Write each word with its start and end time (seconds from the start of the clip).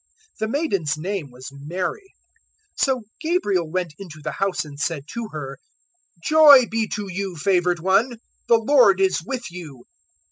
The 0.39 0.47
maiden's 0.47 0.97
name 0.97 1.29
was 1.29 1.51
Mary. 1.51 2.15
001:028 2.75 2.85
So 2.85 3.01
Gabriel 3.21 3.69
went 3.69 3.93
into 3.99 4.19
the 4.23 4.31
house 4.31 4.65
and 4.65 4.79
said 4.79 5.03
to 5.13 5.27
her, 5.31 5.59
"Joy 6.23 6.65
be 6.65 6.87
to 6.95 7.05
you, 7.07 7.35
favoured 7.35 7.77
one! 7.81 8.17
the 8.47 8.57
Lord 8.57 8.99
is 8.99 9.21
with 9.23 9.51
you." 9.51 9.83